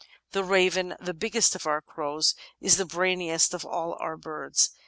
The 0.31 0.43
Raven, 0.43 0.95
the 0.99 1.13
biggest 1.13 1.53
of 1.53 1.67
our 1.67 1.79
Crows, 1.79 2.33
is 2.59 2.77
the 2.77 2.87
brainiest 2.87 3.53
of 3.53 3.63
all 3.63 3.95
our 3.99 4.17
birds. 4.17 4.71